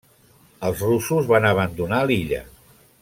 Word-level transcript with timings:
Els 0.69 0.79
russos 0.87 1.29
van 1.33 1.47
abandonar 1.51 2.01
l'illa. 2.09 2.41